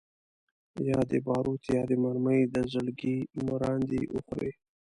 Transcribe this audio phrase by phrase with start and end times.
[0.87, 4.51] یا دي باروت یا دي مرمۍ د زړګي مراندي وخوري